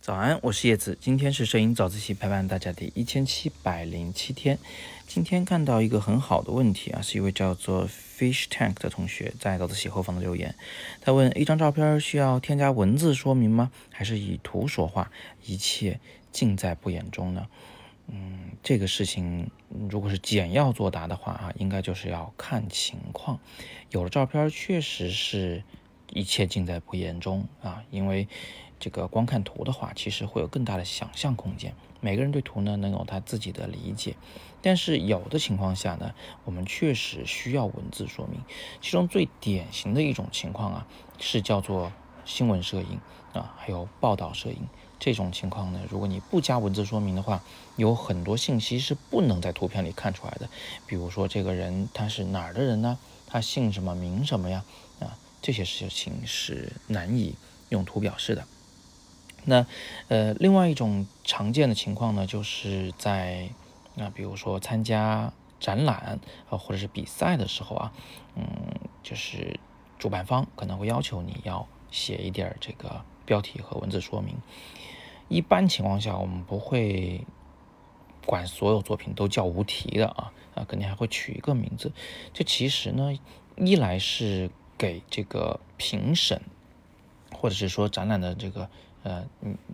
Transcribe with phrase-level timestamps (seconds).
[0.00, 0.98] 早安，我是叶子。
[1.00, 4.58] 今天是摄影早自习陪伴大家的一千七百零七天。
[5.06, 10.54] 今天看到一个很好的问题啊，是一位叫做 Fish Tank 的同学在早自习后方的留言。
[11.00, 13.70] 他问：一张照片需要添加文字说明吗？
[13.90, 15.10] 还是以图说话，
[15.44, 16.00] 一切
[16.32, 17.46] 尽在不言中呢？
[18.08, 19.48] 嗯，这个事情
[19.88, 23.38] 如果是简要作答的话啊，应该就是要看情况。
[23.90, 25.62] 有的照片确实是
[26.12, 28.28] 一切尽在不言中啊，因为。
[28.82, 31.72] 这个光看图的话，其实会有更大的想象空间。
[32.00, 34.16] 每个人对图呢，能有他自己的理解。
[34.60, 36.12] 但是有的情况下呢，
[36.44, 38.40] 我们确实需要文字说明。
[38.80, 40.86] 其中最典型的一种情况啊，
[41.20, 41.92] 是叫做
[42.24, 42.98] 新闻摄影
[43.32, 44.66] 啊，还有报道摄影。
[44.98, 47.40] 这种情况呢，如果你不加文字说明的话，
[47.76, 50.48] 有很多信息是不能在图片里看出来的。
[50.88, 52.98] 比如说这个人他是哪儿的人呢？
[53.28, 54.64] 他姓什么名什么呀？
[55.42, 57.34] 这些事情是难以
[57.68, 58.46] 用图表示的。
[59.44, 59.66] 那，
[60.06, 63.50] 呃，另外一种常见的情况呢，就是在
[63.96, 67.92] 那，比如说参加展览啊，或者是比赛的时候啊，
[68.36, 68.44] 嗯，
[69.02, 69.58] 就是
[69.98, 74.36] 主办方可能会要求你要写一点这个标题和文字说明。
[75.28, 77.26] 一般情况下，我们不会
[78.24, 81.90] 管所有作品都叫无题的啊，啊，肯定还会取一个名字。
[82.32, 83.18] 这其实呢，
[83.56, 84.50] 一来是
[84.82, 86.42] 给这个评审，
[87.32, 88.68] 或者是说展览的这个。
[89.04, 89.26] 呃，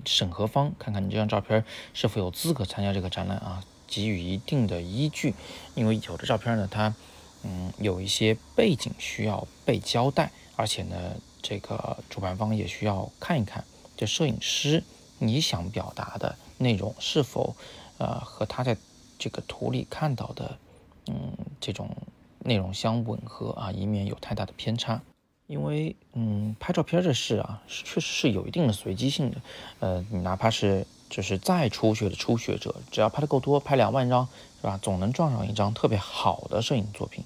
[0.07, 5.35] 审核方看看你这张照片是否有资格参加这个展览啊，给予一定的依据。
[5.75, 6.95] 因为有的照片呢，它，
[7.43, 10.97] 嗯，有一些背景需要被交代，而且呢，
[11.43, 13.63] 这个主办方也需要看一看，
[13.99, 14.83] 这摄影师
[15.19, 17.55] 你想表达的内容是否，
[17.99, 18.79] 呃，和他在
[19.19, 20.59] 这个图里看到的，
[21.07, 21.95] 嗯，这种
[22.45, 25.01] 内容相吻合啊，以免有太大的偏差。
[25.47, 29.37] 因为，嗯，拍照片这事啊，确实是有一定的随机性的。
[29.81, 34.29] 呃，你哪怕是就是再初学的初学者，只要拍的够多，拍两万张，
[34.61, 34.79] 是吧？
[34.83, 37.25] 总能撞上一张特别好的摄影作品。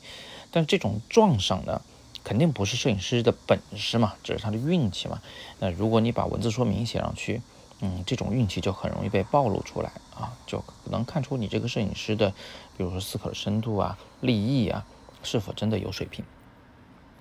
[0.53, 1.83] 但这种撞上呢，
[2.23, 5.21] 肯定不是摄影师的本事嘛，只是他的运气嘛。
[5.59, 7.43] 那如果你把文字说明写上去，
[7.81, 12.31] 嗯，这种运气就很容易被暴露出来啊，就能看出你这个摄影师的，
[12.77, 14.87] 比如说思考的深度啊、立意啊，
[15.23, 16.25] 是否真的有水平。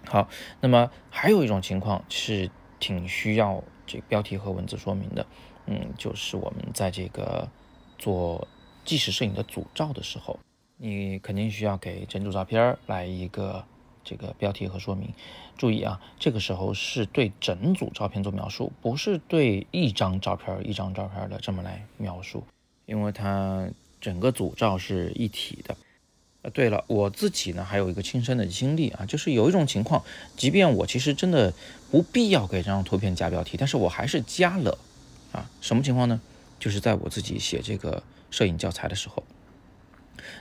[0.08, 0.28] 好，
[0.60, 5.26] 那么还有一种情况是挺需要这标题和文字说明的，
[5.68, 7.48] 嗯，就是我们在这个
[7.98, 8.48] 做
[8.84, 10.40] 纪实摄影的组照的时候，
[10.78, 13.64] 你肯定需要给整组照片来一个
[14.04, 15.14] 这个标题和说明。
[15.56, 22.44] 注意啊，这个时候是对整组照片做描述，不是对一张照片一张照片的这么来描述，
[22.88, 23.70] 因为它
[24.00, 25.78] 整个组照是一体的。
[26.44, 30.04] 呃，对了，我自己呢还有一个亲身的经历啊，就是有一种情况，
[30.36, 31.54] 即便我其实真的
[31.92, 34.78] 不必要给这张图片加标题，但是我还是加了
[35.32, 35.50] 啊。
[35.62, 36.20] 什么情况呢？
[36.60, 39.24] 就是在我自己写这个摄影教材的时候，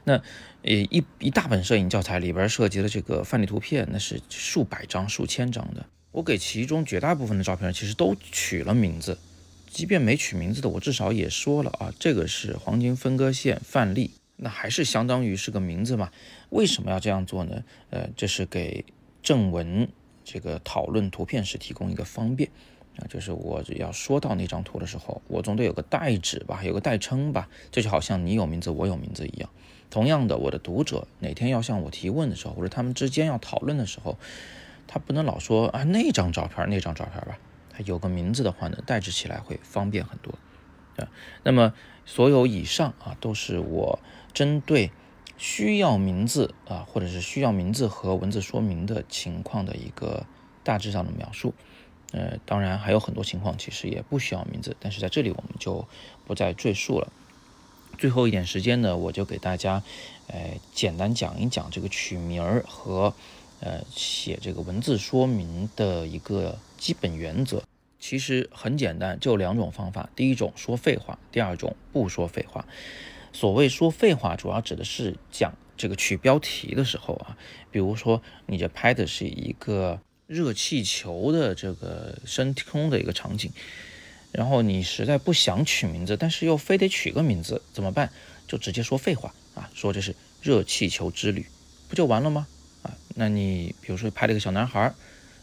[0.05, 0.15] 那
[0.63, 9.19] 呃一一大本摄影教材里边涉及的这个范例图片，那是数百张、数千张的，我给其中绝大部分的照片其实都取了名字，
[9.67, 14.11] 即便没取名字的，我至少也说了啊，这个是黄金分割线范例。
[14.43, 16.11] 那还是相当于是个名字嘛？
[16.49, 17.63] 为什么要这样做呢？
[17.91, 18.85] 呃，这是给
[19.23, 19.87] 正文
[20.25, 22.51] 这个讨论图片时提供一个方便
[22.97, 27.49] 啊，就是我要说到那张图的时候，我总得有个代指吧，有个代称吧。
[27.71, 29.51] 这就好像你有名字，我有名字一样。
[29.91, 34.17] 同样的，我的读者哪天要向我提问的时候，或者他们之间要讨论的时候，
[34.87, 37.39] 他不能老说啊那张照片那张照片吧，
[37.71, 40.33] 他有个名字的话呢，代指起来会方便很多
[41.43, 41.73] 那么
[42.05, 43.99] 所有以上啊，都是我。
[44.33, 44.93] 针对
[45.37, 50.25] 需要名字啊，或者是需要名字和文字说明的情况的一个
[50.63, 51.53] 大致上的描述，
[52.13, 55.85] 呃，当然还有很多情况其实也不需要名字，但是在这里我们就
[56.27, 57.11] 不再赘述了。
[57.99, 59.83] 最后一点时间呢，我就给大家，
[60.29, 63.13] 呃，简单讲一讲这个取名儿和
[63.59, 67.65] 呃写这个文字说明的一个基本原则。
[68.01, 72.67] 其实很简单，就两种方法：第一种说废话，第二种不说废话。
[73.33, 77.37] 所谓说废话，主要指的是讲这个取标题的时候啊，
[77.71, 83.53] 比如说你这拍的是一个热气球的这个升空的一个场景，
[84.33, 88.11] 然后你实在不想取名字，但是又非得取个名字，怎么办？
[88.49, 91.47] 就直接说废话啊，说这是热气球之旅，
[91.89, 92.49] 不就完了吗？
[92.83, 94.93] 啊，那你比如说拍了一个小男孩，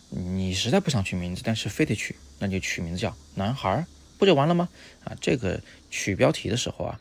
[0.10, 3.86] 你实在不想取名字，但是非得取，那就取名字叫男孩，
[4.18, 4.70] 不就完了吗？
[5.04, 7.00] 啊，这个取标题的时候啊。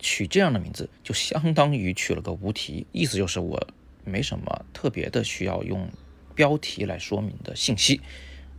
[0.00, 3.66] 取这样的名字，就相当于取了个无题，意思就是我
[4.04, 5.90] 没什么特别的需要用
[6.36, 8.00] 标题来说明的信息，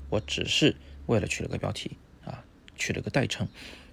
[0.10, 0.76] 我只是
[1.06, 1.92] 为了取了个标题
[2.26, 2.44] 啊，
[2.76, 3.48] 取了个代称。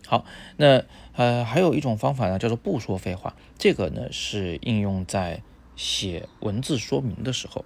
[0.09, 0.27] 好，
[0.57, 3.37] 那呃还有一种方法呢，叫做不说废话。
[3.57, 5.41] 这个呢是应用在
[5.77, 7.65] 写文字说明的时候。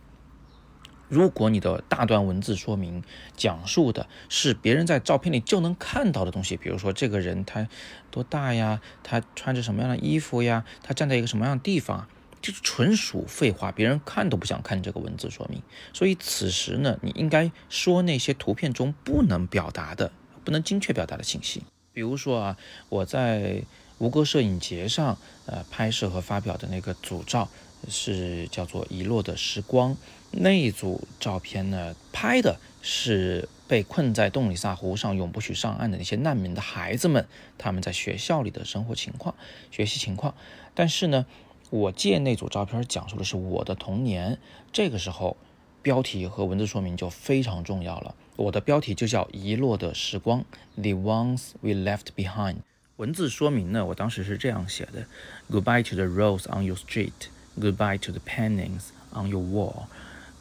[1.11, 3.03] 如果你的大段文字说明
[3.37, 7.69] 讲述的是别人在照片里就能看到的东西，比如说这个人他
[8.13, 12.07] 多大呀，他穿着什么样的衣服呀，他站在一个什么样的地方，
[12.41, 15.61] 就是纯属废话，别人看都不想看这个文字说明。
[15.93, 20.13] 所以此时呢，你应该说那些图片中不能表达的、
[20.45, 21.65] 不能精确表达的信息。
[21.93, 22.57] 比如说啊，
[22.89, 23.65] 我在
[23.99, 27.49] 吴哥摄影节上呃拍摄和发表的那个组照
[27.89, 29.93] 是叫做《遗落的时光》。
[30.33, 37.27] 那一组照片呢，拍的是被困在洞里萨湖上永不许上岸的那些难民的孩子们，
[37.59, 39.35] 他们在学校里的生活情况、
[39.71, 40.35] 学习情况。
[40.75, 41.27] 但是呢，
[41.71, 44.39] 我借那组照片讲述的是我的童年。
[44.73, 45.37] 这个时候，
[45.83, 48.15] 标题和文字说明就非常重要了。
[48.37, 50.45] 我的标题就叫《遗落的时光》
[50.81, 52.59] ，The ones we left behind。
[52.99, 55.07] 文字说明呢，我当时是这样写的
[55.51, 57.31] ：Goodbye to the rose on your street.
[57.61, 59.89] Goodbye to the paintings on your wall.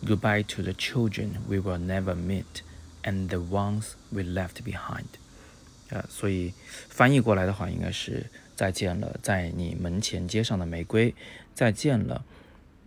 [0.05, 2.63] Goodbye to the children we will never meet,
[3.03, 5.05] and the ones we left behind。
[5.89, 6.53] 啊，所以
[6.87, 11.13] 翻译过来的话，应该是再见了，在你门前街上的玫瑰，
[11.53, 12.23] 再见了，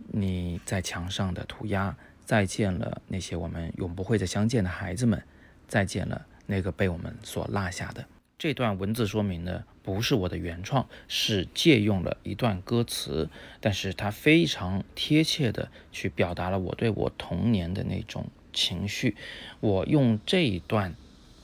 [0.07, 1.95] 你在墙上的涂鸦，
[2.25, 5.21] 再见了那些我们永不会再相见的孩子们，
[5.67, 8.03] 再见了那个被我们所落下的。
[8.43, 13.29] 这段文字说明呢，不是我的原创，是借用了一段歌词，
[13.61, 19.15] 但是它非常贴切的去表达了我对我童年的那种情绪。
[19.61, 20.93] 我用这一段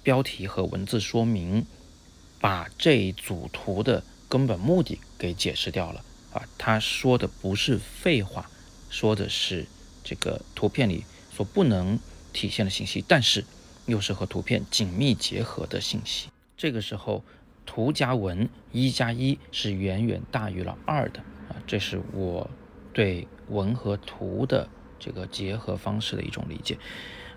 [0.04, 1.66] 标题和文字说明，
[2.42, 6.04] 把这一组图的根本目的给解释掉了
[6.34, 6.44] 啊！
[6.58, 8.52] 他说的不是废话，
[8.90, 9.66] 说的是
[10.04, 11.98] 这个图片里所不能
[12.34, 13.46] 体现的信息，但是
[13.86, 16.28] 又是和图片紧密结合的信息。
[16.60, 17.24] 这个时候，
[17.66, 22.50] 图加文一加一是远远大于了二的啊，这是我
[22.92, 24.68] 对文和图的
[25.00, 26.78] 这个结合方式的一种理解，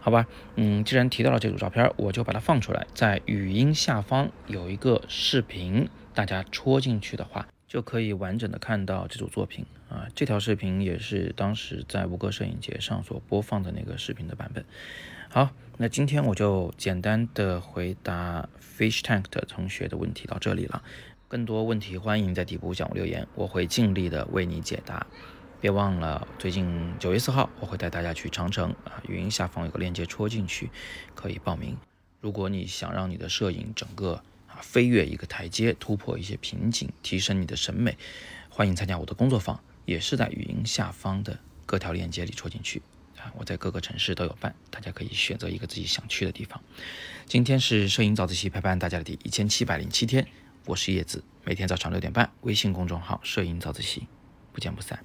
[0.00, 0.26] 好吧？
[0.56, 10.06] 嗯，既然提到了这组照片，我就把它放出来，在语音下方有一个视频，大家戳进去的话，就可以完整的看到这组作品啊。
[10.14, 14.62] 这条视频也是当时在吴哥摄影节上所播放的那个视频的版本。
[15.30, 20.82] 好，那今天我就简单的回答 Fish Tank 的同学的问题到这里了。
[21.28, 25.06] 更多问题欢迎在底部向我留言，我会尽力的为你解答。
[25.58, 30.68] 别忘了，最近九月四号我会带大家去长城啊，语音下方有个链接，戳进去
[31.14, 31.74] 可以报名。
[32.20, 34.22] 如果你想让你的摄影整个
[34.60, 37.96] 飞跃一个台阶，突破一些瓶颈，提升你的审美，
[38.48, 42.82] 欢迎参加我的工作坊，也是在语音下方的各条链接里戳进去。
[43.18, 46.60] 啊我在各个城市都有办，大家可以选择一个自己想去的地方。
[47.26, 50.26] 今天是摄影早自习陪伴大家的第一千七百零七天，
[50.66, 54.08] 我是叶子，每天早上六点半，微信公众号“摄影早自习”，
[54.52, 55.04] 不见不散。